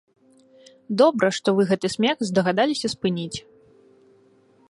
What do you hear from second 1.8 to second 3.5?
смех здагадаліся спыніць.